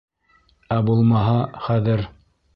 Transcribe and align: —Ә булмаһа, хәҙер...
—Ә 0.75 0.77
булмаһа, 0.87 1.37
хәҙер... 1.69 2.05